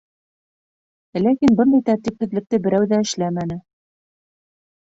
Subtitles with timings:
[1.25, 3.61] Ләкин бындай тәртипһеҙлекте берәү ҙә эшләмәне.